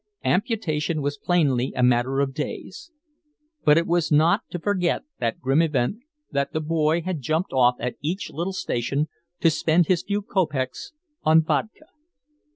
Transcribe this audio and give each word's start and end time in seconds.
Amputation 0.25 0.99
was 1.03 1.19
plainly 1.19 1.73
a 1.75 1.83
matter 1.83 2.21
of 2.21 2.33
days. 2.33 2.89
But 3.63 3.77
it 3.77 3.85
was 3.85 4.11
not 4.11 4.41
to 4.49 4.57
forget 4.57 5.03
that 5.19 5.39
grim 5.39 5.61
event 5.61 5.97
that 6.31 6.53
the 6.53 6.59
boy 6.59 7.03
had 7.03 7.21
jumped 7.21 7.53
off 7.53 7.75
at 7.79 7.97
each 8.01 8.31
little 8.31 8.51
station 8.53 9.09
to 9.41 9.51
spend 9.51 9.85
his 9.85 10.01
few 10.01 10.23
kopecks 10.23 10.93
on 11.23 11.43
vodka. 11.43 11.85